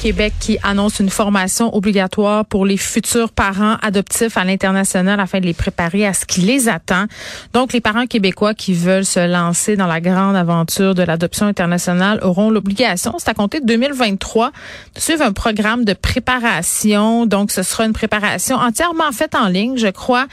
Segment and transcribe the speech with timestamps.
[0.00, 5.44] Québec qui annonce une formation obligatoire pour les futurs parents adoptifs à l'international afin de
[5.44, 7.04] les préparer à ce qui les attend.
[7.52, 12.18] Donc, les parents québécois qui veulent se lancer dans la grande aventure de l'adoption internationale
[12.22, 14.52] auront l'obligation, c'est à compter de 2023,
[14.94, 17.26] de suivre un programme de préparation.
[17.26, 20.26] Donc, ce sera une préparation entièrement faite en ligne, je crois.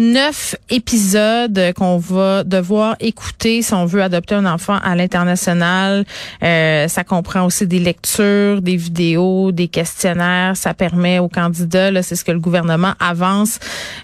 [0.00, 6.04] Neuf épisodes qu'on va devoir écouter si on veut adopter un enfant à l'international.
[6.42, 9.11] Euh, ça comprend aussi des lectures, des vidéos
[9.52, 10.56] des questionnaires.
[10.56, 13.58] Ça permet aux candidats, c'est ce que le gouvernement avance,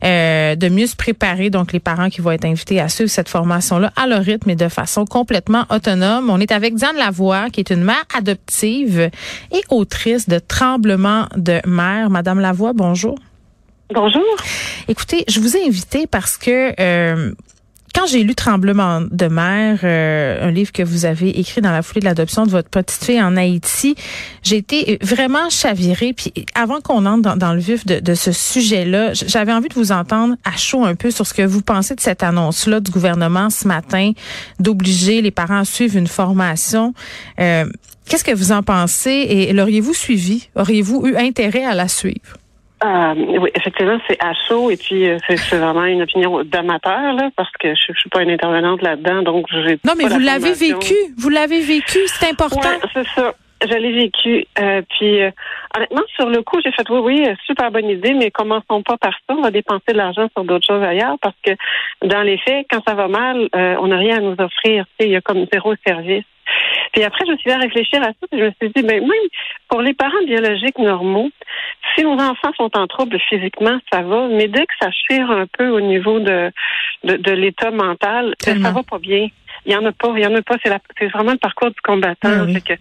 [0.04, 1.50] euh, de mieux se préparer.
[1.50, 4.56] Donc, les parents qui vont être invités à suivre cette formation-là à leur rythme et
[4.56, 6.30] de façon complètement autonome.
[6.30, 9.10] On est avec Diane Lavoie, qui est une mère adoptive
[9.52, 12.10] et autrice de Tremblement de mer.
[12.10, 13.16] Madame Lavoie, bonjour.
[13.94, 14.22] Bonjour.
[14.86, 17.32] Écoutez, je vous ai invité parce que euh,
[17.98, 21.82] quand j'ai lu Tremblement de mer, euh, un livre que vous avez écrit dans la
[21.82, 23.96] foulée de l'adoption de votre petite fille en Haïti,
[24.44, 26.12] j'ai été vraiment chavirée.
[26.12, 30.36] Puis avant qu'on entre dans, le vif de, ce sujet-là, j'avais envie de vous entendre
[30.44, 33.66] à chaud un peu sur ce que vous pensez de cette annonce-là du gouvernement ce
[33.66, 34.12] matin
[34.60, 36.94] d'obliger les parents à suivre une formation.
[37.40, 37.66] Euh,
[38.08, 40.48] qu'est-ce que vous en pensez et l'auriez-vous suivi?
[40.54, 42.36] Auriez-vous eu intérêt à la suivre?
[42.84, 47.28] Euh, oui, effectivement, c'est à chaud et puis euh, c'est vraiment une opinion d'amateur là,
[47.36, 49.80] parce que je, je suis pas une intervenante là-dedans, donc j'ai.
[49.84, 52.60] Non, mais vous l'avez vécu, vous l'avez vécu, c'est important.
[52.60, 53.34] Ouais, c'est ça.
[53.68, 54.46] Je l'ai vécu.
[54.60, 55.18] Euh, puis
[55.76, 59.12] honnêtement, sur le coup, j'ai fait oui, oui, super bonne idée, mais commençons pas par
[59.12, 59.34] ça.
[59.36, 61.50] On va dépenser de l'argent sur d'autres choses ailleurs parce que
[62.06, 64.84] dans les faits, quand ça va mal, on n'a rien à nous offrir.
[65.00, 66.24] Il y a comme zéro service.
[66.92, 69.00] Puis après, je me suis à réfléchir à ça, et je me suis dit, ben
[69.00, 69.28] même
[69.68, 71.30] pour les parents biologiques normaux,
[71.94, 75.46] si nos enfants sont en trouble physiquement, ça va, mais dès que ça chire un
[75.46, 76.50] peu au niveau de,
[77.04, 79.28] de, l'état mental, ben, ça va pas bien.
[79.66, 80.56] Il y en a pas, il y en a pas.
[80.62, 82.44] C'est vraiment le parcours du combattant.
[82.44, 82.74] Ben que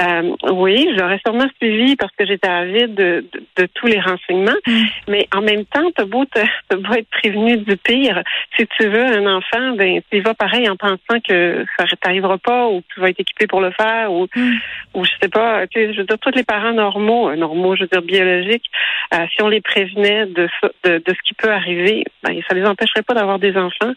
[0.00, 3.24] euh, oui, j'aurais sûrement suivi parce que j'étais avide de,
[3.56, 4.58] de, tous les renseignements.
[4.66, 4.82] Mm.
[5.08, 6.40] Mais en même temps, t'as beau, te,
[6.76, 8.22] beau être prévenu du pire.
[8.56, 12.68] Si tu veux un enfant, ben tu vas pareil en pensant que ça t'arrivera pas
[12.68, 14.54] ou que tu vas être équipé pour le faire ou mm.
[14.94, 15.66] ou je sais pas.
[15.66, 18.70] Tu sais, je veux dire, tous les parents normaux, euh, normaux, je veux dire biologiques,
[19.14, 20.48] euh, si on les prévenait de,
[20.84, 23.92] de, de ce qui peut arriver, ben ça les empêcherait pas d'avoir des enfants.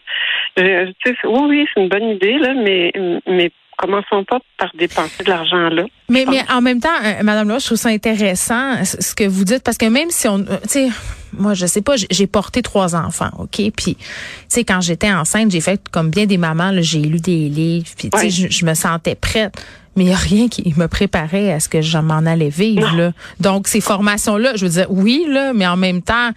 [0.56, 0.64] Tu
[1.04, 2.92] sais, oui, oui, c'est une bonne idée là, mais
[3.26, 5.84] mais commençons pas par dépenser de l'argent là.
[6.08, 9.44] Mais, mais en même temps, euh, Madame Lois, je trouve ça intéressant ce que vous
[9.44, 10.88] dites parce que même si on, euh, tu sais,
[11.32, 14.04] moi je sais pas, j'ai porté trois enfants, ok, puis tu
[14.48, 18.10] sais quand j'étais enceinte, j'ai fait comme bien des mamans, j'ai lu des livres, puis
[18.10, 19.54] tu sais, je, me sentais prête.
[19.96, 22.96] Mais il n'y a rien qui me préparait à ce que je m'en allais vivre.
[22.96, 23.12] Là.
[23.40, 26.30] Donc, ces formations-là, je veux dire, oui, là, mais en même temps,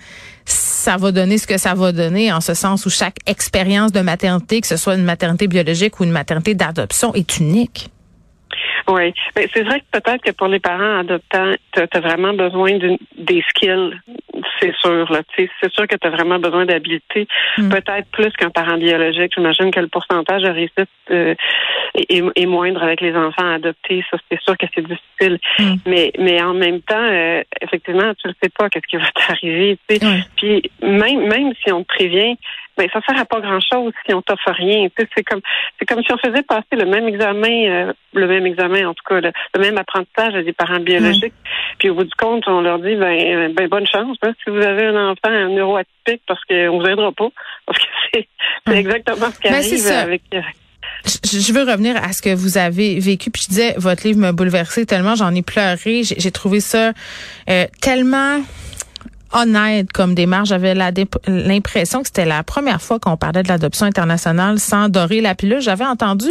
[0.45, 4.01] ça va donner ce que ça va donner en ce sens où chaque expérience de
[4.01, 7.89] maternité, que ce soit une maternité biologique ou une maternité d'adoption, est unique.
[8.87, 12.77] Oui, mais c'est vrai que peut-être que pour les parents adoptants, tu as vraiment besoin
[13.17, 13.99] des skills,
[14.59, 15.11] c'est sûr.
[15.11, 17.69] Là, c'est sûr que tu as vraiment besoin d'habilité, mm.
[17.69, 19.33] peut-être plus qu'un parent biologique.
[19.35, 21.35] J'imagine que le pourcentage de réussite euh,
[21.95, 24.03] est, moindre avec les enfants adoptés.
[24.09, 25.39] Ça, c'est sûr que c'est difficile.
[25.59, 25.75] Mm.
[25.85, 29.77] Mais, mais en même temps, euh, effectivement, tu ne sais pas qu'est-ce qui va t'arriver.
[29.87, 32.37] Puis même, même si on te prévient,
[32.77, 34.87] ben ça sert à pas grand chose si on t'offre rien.
[34.97, 35.41] C'est comme
[35.79, 39.03] c'est comme si on faisait passer le même examen, euh, le même examen en tout
[39.07, 41.33] cas, le, même apprentissage à des parents biologiques.
[41.79, 44.61] Puis au bout du compte, on leur dit ben, ben bonne chance hein, si vous
[44.61, 47.29] avez un enfant un neuroatypique parce qu'on vous aidera pas
[47.65, 48.27] parce que c'est
[48.67, 50.21] exactement ce qui ben, arrive avec.
[50.33, 50.41] Euh,
[51.05, 53.29] je veux revenir à ce que vous avez vécu.
[53.29, 56.01] Puis je disais, votre livre m'a bouleversé tellement, j'en ai pleuré.
[56.03, 56.93] J'ai trouvé ça
[57.49, 58.41] euh, tellement
[59.35, 60.49] honnête comme démarche.
[60.49, 65.35] J'avais l'impression que c'était la première fois qu'on parlait de l'adoption internationale sans dorer la
[65.35, 65.61] pilule.
[65.61, 66.29] J'avais entendu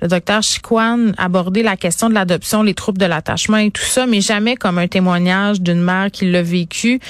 [0.00, 4.06] le docteur Chiquan aborder la question de l'adoption, les troubles de l'attachement et tout ça,
[4.06, 7.00] mais jamais comme un témoignage d'une mère qui l'a vécu.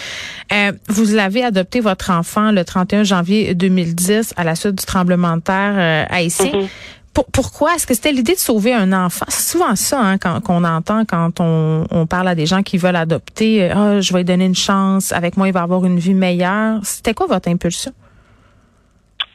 [0.52, 5.36] Euh, vous l'avez adopté votre enfant le 31 janvier 2010 à la suite du tremblement
[5.36, 6.52] de terre euh, haïtien.
[7.12, 7.74] Pourquoi?
[7.74, 9.26] Est-ce que c'était l'idée de sauver un enfant?
[9.28, 13.64] C'est souvent ça hein, qu'on entend quand on, parle à des gens qui veulent adopter.
[13.64, 15.12] Euh, ah, je vais lui donner une chance.
[15.12, 16.80] Avec moi, il va avoir une vie meilleure.
[16.84, 17.92] C'était quoi votre impulsion?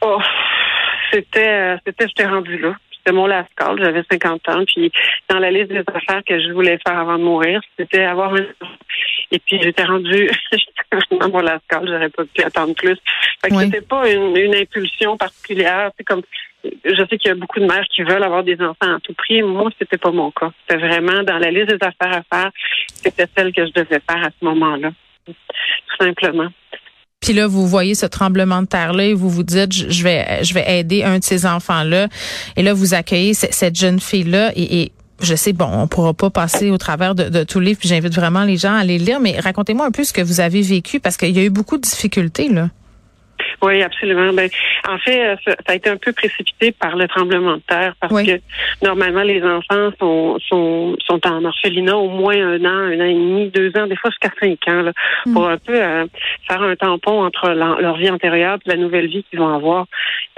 [0.00, 0.20] Oh,
[1.12, 2.74] c'était, euh, c'était, j'étais rendu là.
[2.96, 3.78] C'était mon last call.
[3.82, 4.64] J'avais 50 ans.
[4.66, 4.90] Puis,
[5.28, 8.44] dans la liste des affaires que je voulais faire avant de mourir, c'était avoir un
[9.30, 12.96] et puis j'étais rendue, j'étais vraiment mon last call, j'aurais pas pu attendre plus.
[13.42, 15.90] Fait que c'était pas une, une impulsion particulière.
[15.96, 16.22] C'est comme
[16.64, 19.14] je sais qu'il y a beaucoup de mères qui veulent avoir des enfants à tout
[19.14, 19.42] prix.
[19.42, 20.50] Moi, c'était pas mon cas.
[20.60, 22.50] C'était vraiment dans la liste des affaires à faire.
[22.94, 24.90] C'était celle que je devais faire à ce moment-là.
[25.26, 25.34] Tout
[26.04, 26.48] simplement.
[27.20, 30.54] Puis là, vous voyez ce tremblement de terre-là et vous vous dites, je vais, je
[30.54, 32.08] vais aider un de ces enfants-là.
[32.56, 36.70] Et là, vous accueillez cette jeune fille-là et, je sais, bon, on pourra pas passer
[36.70, 39.38] au travers de, tout le livre, puis j'invite vraiment les gens à les lire, mais
[39.40, 41.82] racontez-moi un peu ce que vous avez vécu, parce qu'il y a eu beaucoup de
[41.82, 42.70] difficultés, là.
[43.62, 44.32] Oui, absolument.
[44.32, 44.48] Ben,
[44.88, 48.22] en fait, euh, ça, a été un peu précipité par le tremblement de terre parce
[48.22, 48.40] que
[48.82, 53.14] normalement les enfants sont, sont sont en orphelinat au moins un an, un an et
[53.14, 54.92] demi, deux ans, des fois jusqu'à cinq ans, là,
[55.26, 55.32] mm.
[55.32, 56.06] pour un peu euh,
[56.46, 59.86] faire un tampon entre leur vie antérieure et la nouvelle vie qu'ils vont avoir.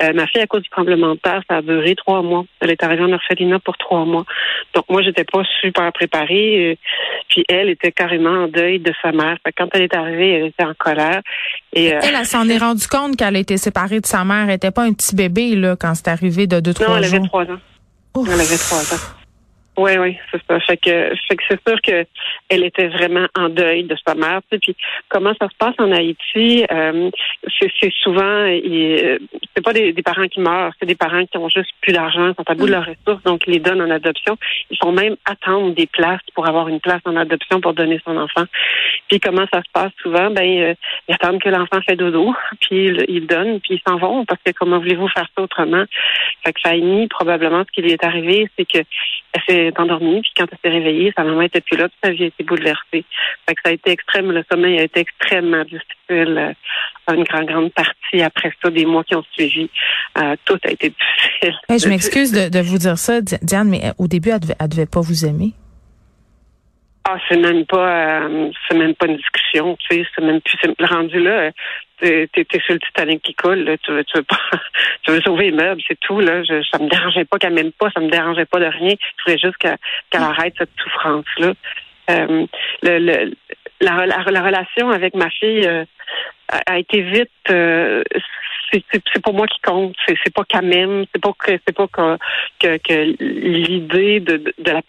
[0.02, 2.44] Euh, ma fille, à cause du tremblement de terre, ça a duré trois mois.
[2.60, 4.24] Elle est arrivée en orphelinat pour trois mois.
[4.74, 6.78] Donc moi, j'étais pas super préparée.
[7.28, 9.36] puis elle était carrément en deuil de sa mère.
[9.56, 11.20] quand elle est arrivée, elle était en colère.
[11.72, 14.42] Et, elle, elle s'en est rendue compte qu'elle a été séparée de sa mère.
[14.42, 16.96] Elle n'était pas un petit bébé là quand c'est arrivé de deux, trois jours.
[16.96, 17.60] Non, elle avait trois ans.
[18.26, 19.00] Elle avait trois ans.
[19.80, 20.60] Oui, oui, c'est ça.
[20.60, 22.04] Fait que, fait que c'est sûr que
[22.50, 24.40] elle était vraiment en deuil de sa mère.
[24.52, 24.76] Tu puis
[25.08, 27.10] comment ça se passe en Haïti euh,
[27.58, 29.18] C'est souvent, euh,
[29.56, 32.44] c'est pas des, parents qui meurent, c'est des parents qui ont juste plus d'argent, sont
[32.46, 34.36] à bout de leurs ressources, donc ils les donnent en adoption.
[34.70, 38.18] Ils font même attendre des places pour avoir une place en adoption pour donner son
[38.18, 38.44] enfant.
[39.08, 40.30] Puis comment ça se passe souvent?
[40.30, 40.74] Ben euh,
[41.08, 44.42] ils attendent que l'enfant fait dodo, puis ils, ils donnent, puis ils s'en vont parce
[44.44, 45.84] que comment voulez-vous faire ça autrement?
[46.44, 48.80] Fait que Fanny, probablement, ce qui lui est arrivé, c'est que
[49.70, 52.24] s'est endormie, puis quand elle s'est réveillée, sa maman était plus là, puis sa vie
[52.24, 53.04] a été bouleversée.
[53.46, 56.54] Fait que ça a été extrême, le sommeil a été extrêmement difficile,
[57.08, 59.68] euh, une grande, grande partie après ça, des mois qui ont suivi.
[60.18, 61.54] Euh, tout a été difficile.
[61.68, 65.00] je m'excuse de, vous dire ça, Diane, mais euh, au début, elle devait, devait pas
[65.00, 65.52] vous aimer.
[67.08, 68.28] Ah, c'est même pas,
[68.68, 71.50] c'est même pas une discussion, tu sais, c'est même plus, le rendu là,
[72.00, 74.38] t'es, es sur le Titanic qui coule, tu veux, pas,
[75.02, 76.42] tu veux sauver les meubles, c'est tout, là.
[76.42, 78.94] Je, ça me dérangeait pas qu'elle m'aime pas, ça me dérangeait pas de rien.
[79.18, 79.76] Je voulais juste qu'elle,
[80.12, 81.52] arrête cette souffrance-là.
[82.10, 82.46] Euh,
[82.82, 83.34] le, le,
[83.80, 85.84] la, la, relation avec ma fille euh,
[86.48, 88.02] a, été vite euh,
[88.72, 92.76] c'est pas moi qui compte, c'est pas qu'elle m'aime, c'est pas que c'est pas que,
[92.78, 94.82] que, l'idée de, de la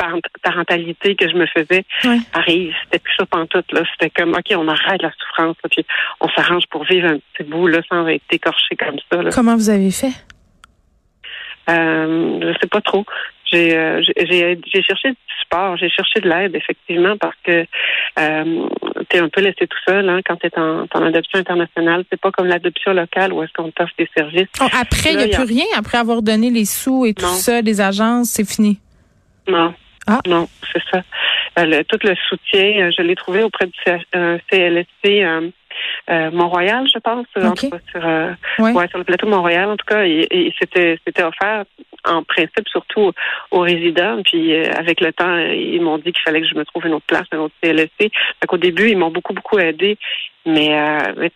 [0.44, 1.86] parentalité que je me faisais
[2.34, 2.74] arrive.
[2.84, 3.84] C'était plus ça pantoute là.
[3.94, 5.86] C'était comme ok, on arrête la souffrance, puis
[6.20, 9.22] on s'arrange pour vivre un petit bout là sans être écorché comme ça.
[9.22, 9.30] Là.
[9.34, 10.14] Comment vous avez fait?
[11.70, 13.06] Euh, je sais pas trop.
[13.52, 17.66] J'ai euh, j'ai cherché du support, j'ai cherché de l'aide effectivement parce que
[18.20, 18.68] euh,
[19.10, 22.06] tu es un peu laissé tout seul hein, quand tu es en, en, adoption internationale.
[22.10, 24.48] C'est pas comme l'adoption locale où est-ce qu'on t'offre des services.
[24.62, 27.62] Oh, après, il n'y a, plus rien après avoir donné les sous et tout ça,
[27.62, 28.80] des agences, c'est fini.
[29.48, 29.74] Non.
[30.08, 30.20] Ah.
[30.26, 31.04] Non, c'est ça.
[31.60, 33.74] Euh, tout le soutien, je l'ai trouvé auprès du
[34.50, 35.54] CLSC
[36.10, 41.66] Mont-Royal, je pense, sur, sur le plateau Mont-Royal, en tout cas, et, et c'était offert
[42.06, 43.12] en principe surtout
[43.52, 44.22] aux résidents.
[44.24, 46.94] Puis euh, avec le temps, ils m'ont dit qu'il fallait que je me trouve une
[46.94, 47.90] autre place, un autre CLSC.
[48.00, 49.98] Fait qu'au début, ils m'ont beaucoup, beaucoup aidé.
[50.46, 51.30] Mais euh,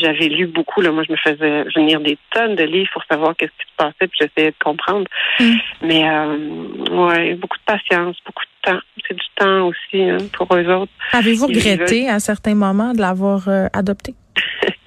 [0.00, 0.80] j'avais lu beaucoup.
[0.80, 3.76] Là, moi, je me faisais venir des tonnes de livres pour savoir qu'est-ce qui se
[3.76, 5.06] passait, puis j'essayais de comprendre.
[5.38, 5.54] Mm.
[5.82, 8.80] Mais euh, ouais, beaucoup de patience, beaucoup de temps.
[9.06, 10.92] C'est du temps aussi hein, pour eux autres.
[11.12, 14.14] Avez-vous regretté à certains moments de l'avoir euh, adopté?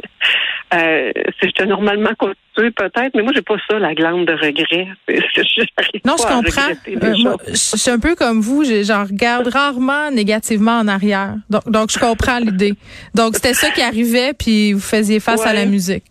[0.74, 1.12] Euh,
[1.42, 4.88] C'était normalement constitué peut-être, mais moi j'ai pas ça, la glande de regret.
[6.06, 7.38] non, je comprends.
[7.48, 11.36] Euh, suis un peu comme vous, j'en regarde rarement négativement en arrière.
[11.50, 12.74] Donc, donc je comprends l'idée.
[13.14, 16.06] Donc c'était ça qui arrivait, puis vous faisiez face à la musique.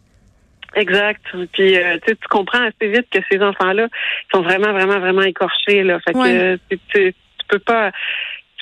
[0.74, 1.22] Exact.
[1.52, 3.88] Puis euh, tu comprends assez vite que ces enfants-là
[4.32, 5.82] sont vraiment, vraiment, vraiment écorchés.
[5.82, 5.98] Là.
[6.00, 7.90] Fait que tu, tu peux pas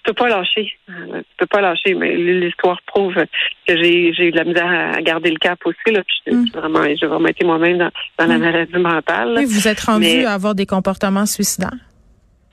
[0.03, 0.73] tu peux pas lâcher.
[0.89, 4.69] Euh, tu peux pas lâcher, mais l'histoire prouve que j'ai j'ai eu de la misère
[4.97, 5.93] à garder le cap aussi.
[5.93, 6.51] Là, puis mm.
[6.55, 8.41] vraiment, j'ai vraiment été moi-même dans, dans la mm.
[8.41, 9.35] maladie mentale.
[9.37, 11.77] Oui, vous êtes rendu à avoir des comportements suicidaires.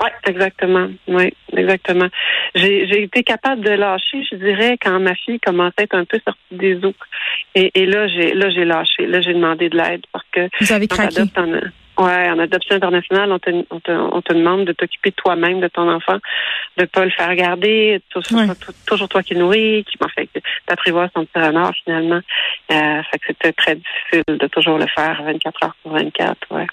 [0.03, 0.89] Oui, exactement.
[1.07, 2.07] Oui, exactement.
[2.53, 6.19] J'ai été capable de lâcher, je dirais, quand ma fille commençait à être un peu
[6.23, 6.93] sortie des eaux.
[7.55, 9.07] Et, et là, j'ai là j'ai lâché.
[9.07, 11.23] Là, j'ai demandé de l'aide parce que vous avez craqué.
[11.97, 15.59] Ouais, en adoption internationale, on te, on te, on te demande de t'occuper de toi-même,
[15.61, 16.17] de ton enfant,
[16.77, 18.41] de pas le faire garder, toujours,
[18.85, 20.29] toujours toi qui nourris, qui m'en fait
[20.67, 22.21] t'apprivoises son petit renard finalement.
[22.71, 26.67] Euh, fait que c'était très difficile de toujours le faire 24 heures sur 24, ouais.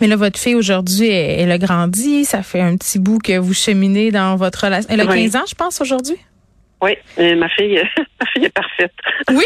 [0.00, 2.24] Mais là, votre fille aujourd'hui, elle, a grandi.
[2.24, 4.88] Ça fait un petit bout que vous cheminez dans votre relation.
[4.92, 6.16] Elle a 15 ans, je pense, aujourd'hui?
[6.80, 6.92] Oui,
[7.36, 7.82] ma fille,
[8.20, 8.92] ma fille est parfaite.
[9.30, 9.44] Oui,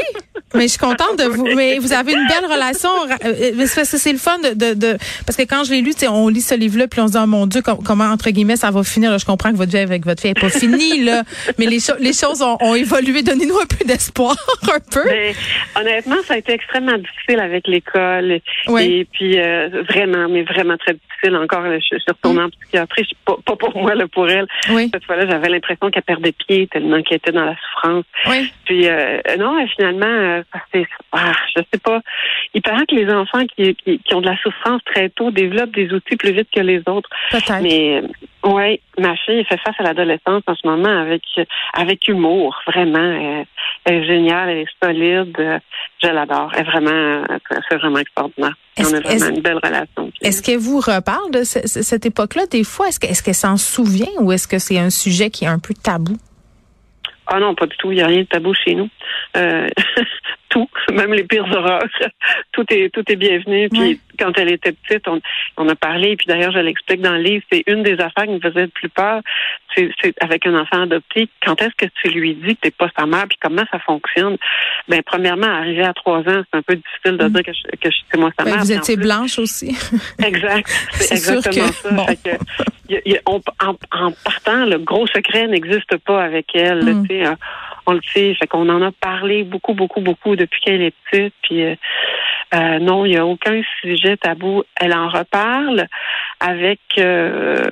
[0.54, 1.46] mais je suis contente de vous.
[1.56, 2.90] Mais vous avez une belle relation.
[3.24, 4.96] Euh, c'est le fun de, de,
[5.26, 7.26] parce que quand je l'ai lu, on lit ce livre-là, puis on se dit oh
[7.26, 9.10] mon Dieu, comment entre guillemets ça va finir.
[9.10, 11.22] Là, je comprends que votre vie avec votre fille n'est pas finie là,
[11.58, 13.22] mais les, les choses ont, évolué.
[13.22, 15.04] Donnez-nous un peu d'espoir, un peu.
[15.06, 15.34] Mais,
[15.78, 18.40] honnêtement, ça a été extrêmement difficile avec l'école.
[18.78, 21.36] Et puis euh, vraiment, mais vraiment très difficile.
[21.36, 23.08] Encore, je, suis retournée en psychiatrie.
[23.24, 24.46] Pas, pas pour moi, là, pour elle.
[24.70, 24.90] Oui.
[24.92, 28.04] Cette fois-là, j'avais l'impression qu'elle perdait pied tellement qu'elle était dans la souffrance.
[28.26, 28.52] Oui.
[28.64, 32.00] Puis euh, non, finalement, euh, c'est, ah, je sais pas.
[32.54, 35.74] Il paraît que les enfants qui, qui, qui, ont de la souffrance très tôt développent
[35.74, 37.08] des outils plus vite que les autres.
[37.30, 37.62] Peut-être.
[37.62, 38.02] Mais
[38.44, 41.22] oui, ma fille fait face à l'adolescence en ce moment avec
[41.74, 43.46] avec humour, vraiment.
[43.84, 45.60] Elle, est géniale, elle est solide.
[46.02, 46.50] Je l'adore.
[46.54, 47.24] Elle est vraiment,
[47.68, 48.54] c'est vraiment extraordinaire.
[48.78, 50.10] On a vraiment une belle relation.
[50.22, 52.46] Est-ce qu'elle vous reparle de cette époque-là?
[52.46, 52.88] Des fois?
[52.88, 55.74] Est-ce qu'elle est s'en souvient ou est-ce que c'est un sujet qui est un peu
[55.74, 56.16] tabou?
[57.34, 57.90] Ah non, pas du tout.
[57.90, 58.90] Il n'y a rien de tabou chez nous.
[59.38, 59.66] Euh,
[60.50, 61.88] tout, même les pires horreurs.
[62.52, 63.68] tout est tout est bienvenu.
[63.68, 65.20] Puis quand elle était petite, on,
[65.56, 66.16] on a parlé.
[66.16, 67.44] Puis d'ailleurs, je l'explique dans le livre.
[67.50, 69.20] C'est une des affaires qui me faisait le plus peur.
[69.74, 71.28] C'est avec un enfant adopté.
[71.44, 73.26] Quand est-ce que tu lui dis que t'es pas sa mère?
[73.28, 74.36] Puis comment ça fonctionne?
[74.88, 77.32] Ben premièrement, arriver à trois ans, c'est un peu difficile de mm.
[77.32, 78.60] dire que je, que c'est moi sa ben, mère.
[78.60, 79.76] Vous étiez blanche aussi.
[80.24, 80.68] exact.
[80.92, 82.06] C'est exactement ça.
[82.06, 82.36] Fait que,
[82.90, 86.84] y a, on, en, en, partant, le gros secret n'existe pas avec elle.
[86.84, 87.36] Mm.
[87.86, 88.34] On le sait.
[88.34, 91.34] Fait qu'on en a parlé beaucoup, beaucoup, beaucoup depuis qu'elle est petite.
[91.42, 91.74] Puis euh,
[92.54, 94.62] euh, non, il n'y a aucun sujet tabou.
[94.80, 95.86] Elle en reparle
[96.40, 97.62] avec euh,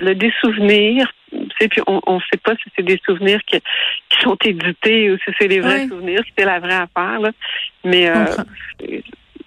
[0.00, 1.12] le des souvenirs.
[1.58, 3.60] Puis on ne sait pas si c'est des souvenirs qui,
[4.08, 7.20] qui sont édités ou si c'est des vrais souvenirs, si c'est la vraie affaire.
[7.20, 7.30] Là.
[7.84, 8.26] Mais euh,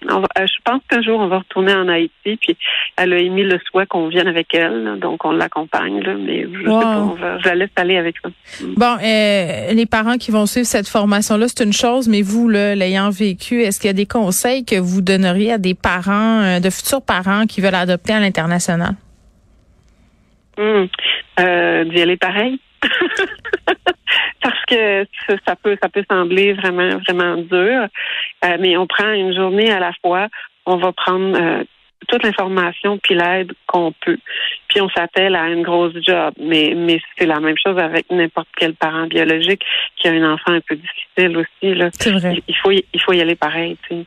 [0.08, 2.36] je pense qu'un jour, on va retourner en Haïti.
[2.40, 2.56] Puis
[2.96, 4.98] elle a émis le souhait qu'on vienne avec elle.
[5.00, 6.02] donc, on l'accompagne.
[6.18, 8.30] Mais je sais pas, on va, je laisse aller avec ça.
[8.76, 12.08] Bon, euh, les parents qui vont suivre cette formation-là, c'est une chose.
[12.08, 15.74] Mais vous, l'ayant vécu, est-ce qu'il y a des conseils que vous donneriez à des
[15.74, 18.94] parents, euh, de futurs parents qui veulent adopter à l'international?
[20.56, 20.86] Mmh.
[21.38, 22.58] D'y aller pareil.
[24.68, 25.06] que
[25.46, 27.88] ça peut ça peut sembler vraiment vraiment dur,
[28.44, 30.28] euh, mais on prend une journée à la fois.
[30.66, 31.64] On va prendre euh,
[32.06, 34.18] toute l'information puis l'aide qu'on peut.
[34.68, 38.48] Puis on s'attelle à une grosse job, mais mais c'est la même chose avec n'importe
[38.56, 39.62] quel parent biologique
[39.96, 41.88] qui a un enfant un peu difficile aussi là.
[41.92, 42.42] C'est vrai.
[42.46, 44.06] Il faut y, il faut y aller pareil, puis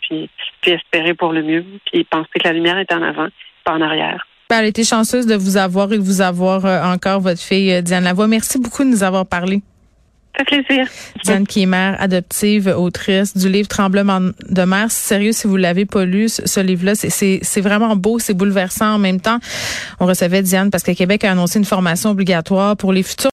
[0.62, 3.28] puis espérer pour le mieux, puis penser que la lumière est en avant,
[3.64, 4.26] pas en arrière.
[4.50, 7.82] Ben, elle été chanceuse de vous avoir et de vous avoir euh, encore votre fille
[7.84, 8.28] Diane Lavoie.
[8.28, 9.62] Merci beaucoup de nous avoir parlé.
[10.46, 10.88] Plaisir.
[11.24, 14.20] Diane qui est mère adoptive, autrice du livre Tremblement
[14.50, 14.90] de mer.
[14.90, 19.22] Sérieux, si vous l'avez pas lu, ce, livre-là, c'est vraiment beau, c'est bouleversant en même
[19.22, 19.40] temps.
[20.00, 23.30] On recevait Diane parce que Québec a annoncé une formation obligatoire pour les futurs